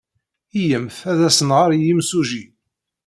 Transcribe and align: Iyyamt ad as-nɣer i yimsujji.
Iyyamt 0.59 0.97
ad 1.11 1.19
as-nɣer 1.27 1.69
i 1.73 1.79
yimsujji. 1.85 2.43